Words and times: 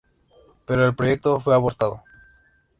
Pero 0.65 0.83
el 0.87 0.95
proyecto 0.95 1.39
fue 1.39 1.53
abortado. 1.53 2.01